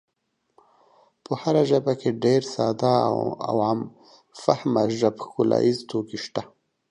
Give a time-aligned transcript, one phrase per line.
[1.23, 2.93] په هره ژبه کې ډېر ساده
[3.47, 3.79] او عام
[4.43, 6.41] فهمه ژب ښکلاییز توکي شته.